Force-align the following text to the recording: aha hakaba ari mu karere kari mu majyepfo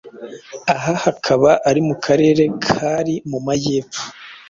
aha 0.73 0.93
hakaba 1.05 1.49
ari 1.69 1.81
mu 1.87 1.95
karere 2.05 2.43
kari 2.69 3.15
mu 3.29 3.39
majyepfo 3.45 4.03